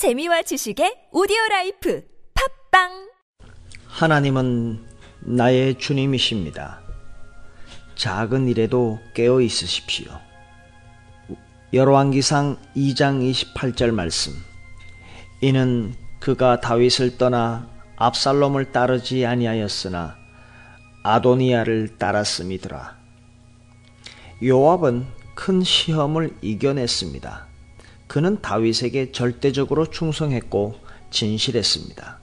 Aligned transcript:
재미와 0.00 0.40
지식의 0.40 1.12
오디오 1.12 1.36
라이프 1.50 2.02
팟빵 2.70 3.10
하나님은 3.86 4.82
나의 5.20 5.78
주님이십니다. 5.78 6.80
작은 7.96 8.48
일에도 8.48 8.98
깨어 9.12 9.42
있으십시오. 9.42 10.10
열왕기상 11.74 12.56
2장 12.74 13.30
28절 13.54 13.90
말씀. 13.90 14.32
이는 15.42 15.92
그가 16.18 16.60
다윗을 16.60 17.18
떠나 17.18 17.68
압살롬을 17.96 18.72
따르지 18.72 19.26
아니하였으나 19.26 20.16
아도니아를 21.02 21.98
따랐음이더라. 21.98 22.96
요압은 24.42 25.06
큰 25.34 25.62
시험을 25.62 26.38
이겨냈습니다. 26.40 27.49
그는 28.10 28.40
다윗에게 28.42 29.12
절대적으로 29.12 29.86
충성했고 29.86 30.74
진실했습니다. 31.10 32.18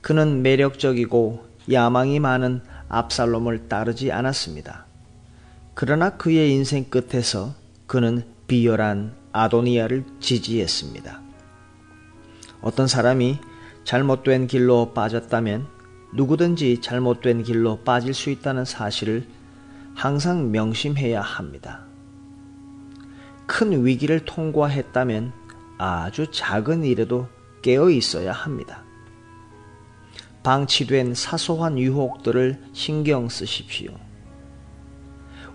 그는 0.00 0.40
매력적이고 0.40 1.44
야망이 1.70 2.20
많은 2.20 2.62
압살롬을 2.88 3.68
따르지 3.68 4.12
않았습니다. 4.12 4.86
그러나 5.74 6.16
그의 6.16 6.54
인생 6.54 6.86
끝에서 6.88 7.54
그는 7.86 8.24
비열한 8.46 9.14
아도니아를 9.32 10.06
지지했습니다. 10.20 11.20
어떤 12.62 12.86
사람이 12.86 13.40
잘못된 13.84 14.46
길로 14.46 14.94
빠졌다면 14.94 15.66
누구든지 16.14 16.80
잘못된 16.80 17.42
길로 17.42 17.80
빠질 17.84 18.14
수 18.14 18.30
있다는 18.30 18.64
사실을 18.64 19.26
항상 19.94 20.50
명심해야 20.50 21.20
합니다. 21.20 21.84
큰 23.46 23.84
위기를 23.84 24.24
통과했다면 24.24 25.32
아주 25.78 26.30
작은 26.30 26.84
일에도 26.84 27.28
깨어 27.62 27.90
있어야 27.90 28.32
합니다. 28.32 28.82
방치된 30.42 31.14
사소한 31.14 31.78
유혹들을 31.78 32.62
신경 32.72 33.28
쓰십시오. 33.28 33.92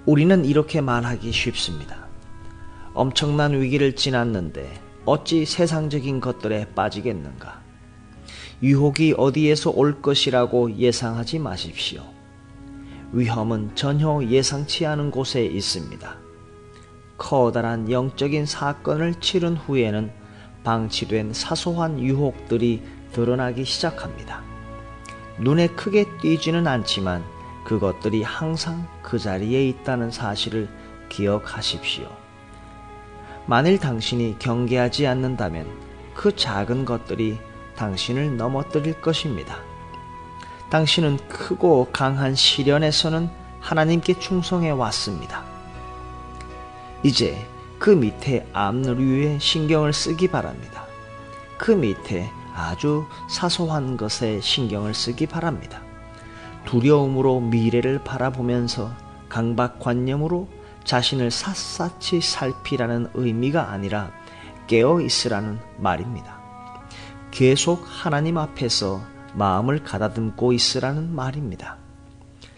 우리는 0.05 0.45
이렇게 0.45 0.81
말하기 0.81 1.31
쉽습니다. 1.31 2.07
엄청난 2.93 3.59
위기를 3.59 3.95
지났는데 3.95 4.81
어찌 5.05 5.45
세상적인 5.45 6.19
것들에 6.19 6.73
빠지겠는가? 6.73 7.61
유혹이 8.61 9.13
어디에서 9.17 9.69
올 9.71 10.01
것이라고 10.01 10.75
예상하지 10.75 11.39
마십시오. 11.39 12.03
위험은 13.11 13.75
전혀 13.75 14.21
예상치 14.23 14.85
않은 14.85 15.11
곳에 15.11 15.45
있습니다. 15.45 16.28
커다란 17.19 17.91
영적인 17.91 18.47
사건을 18.47 19.15
치른 19.15 19.55
후에는 19.55 20.11
방치된 20.63 21.33
사소한 21.33 21.99
유혹들이 21.99 22.81
드러나기 23.11 23.65
시작합니다. 23.65 24.41
눈에 25.37 25.67
크게 25.67 26.05
띄지는 26.21 26.65
않지만 26.65 27.23
그것들이 27.65 28.23
항상 28.23 28.87
그 29.03 29.19
자리에 29.19 29.67
있다는 29.67 30.11
사실을 30.11 30.67
기억하십시오. 31.09 32.07
만일 33.45 33.79
당신이 33.79 34.37
경계하지 34.39 35.05
않는다면 35.05 35.67
그 36.13 36.35
작은 36.35 36.85
것들이 36.85 37.37
당신을 37.75 38.37
넘어뜨릴 38.37 39.01
것입니다. 39.01 39.57
당신은 40.69 41.17
크고 41.27 41.89
강한 41.91 42.35
시련에서는 42.35 43.29
하나님께 43.59 44.19
충성해 44.19 44.69
왔습니다. 44.69 45.48
이제 47.03 47.37
그 47.77 47.89
밑에 47.91 48.45
앞누리에 48.51 49.39
신경을 49.39 49.93
쓰기 49.93 50.27
바랍니다. 50.27 50.85
그 51.57 51.71
밑에 51.71 52.29
아주 52.53 53.05
사소한 53.29 53.95
것에 53.95 54.41
신경을 54.41 54.93
쓰기 54.93 55.25
바랍니다. 55.25 55.81
두려움으로 56.65 57.39
미래를 57.39 58.03
바라보면서 58.03 58.91
강박관념으로 59.29 60.49
자신을 60.83 61.31
샅샅이 61.31 62.19
살피라는 62.21 63.09
의미가 63.13 63.71
아니라 63.71 64.11
깨어 64.67 65.01
있으라는 65.01 65.59
말입니다. 65.77 66.39
계속 67.31 67.83
하나님 67.87 68.37
앞에서 68.37 69.01
마음을 69.33 69.83
가다듬고 69.83 70.51
있으라는 70.51 71.15
말입니다. 71.15 71.77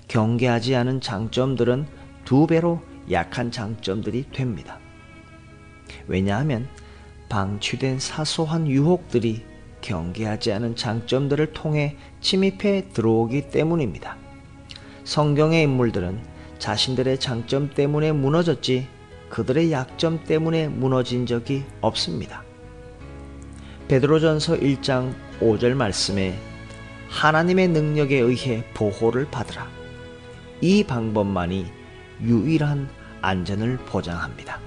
경계하지 0.07 0.75
않은 0.75 1.01
장점들은 1.01 1.85
두 2.25 2.47
배로 2.47 2.81
약한 3.09 3.51
장점들이 3.51 4.25
됩니다. 4.31 4.79
왜냐하면 6.07 6.67
방치된 7.29 7.99
사소한 7.99 8.67
유혹들이 8.67 9.45
경계하지 9.81 10.51
않은 10.53 10.75
장점들을 10.75 11.53
통해 11.53 11.97
침입해 12.19 12.89
들어오기 12.93 13.49
때문입니다. 13.49 14.17
성경의 15.03 15.63
인물들은 15.63 16.21
자신들의 16.59 17.19
장점 17.19 17.71
때문에 17.71 18.11
무너졌지 18.11 18.87
그들의 19.29 19.71
약점 19.71 20.23
때문에 20.25 20.67
무너진 20.67 21.25
적이 21.25 21.63
없습니다. 21.81 22.43
베드로전서 23.87 24.57
1장 24.57 25.13
5절 25.39 25.73
말씀에 25.73 26.37
하나님의 27.09 27.69
능력에 27.69 28.19
의해 28.19 28.63
보호를 28.73 29.29
받으라. 29.31 29.67
이 30.61 30.83
방법만이 30.83 31.80
유일한 32.23 32.89
안전을 33.21 33.77
보장합니다. 33.85 34.59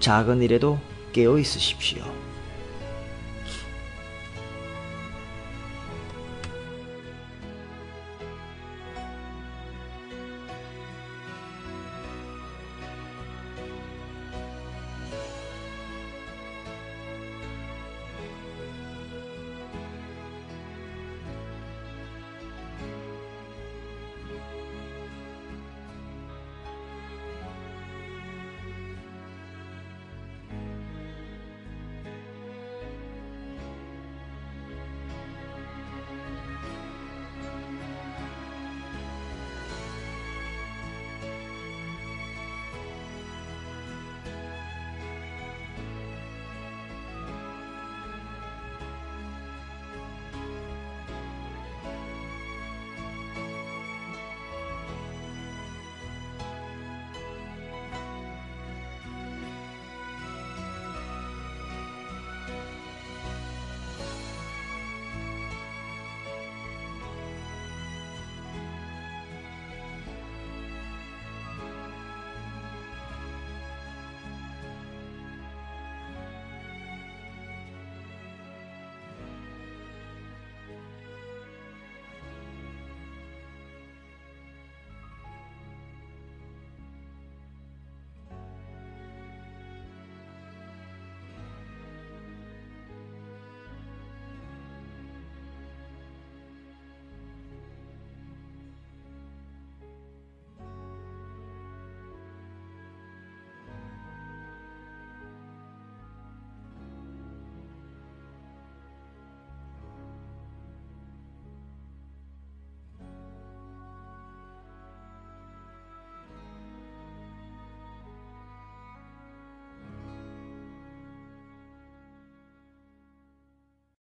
작은 0.00 0.42
일에도 0.42 0.78
깨어 1.12 1.38
있으십시오. 1.38 2.02